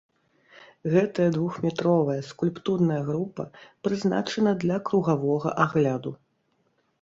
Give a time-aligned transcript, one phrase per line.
[0.93, 3.45] Гэтая двухметровая скульптурная група
[3.89, 6.11] прызначана для кругавога агляду.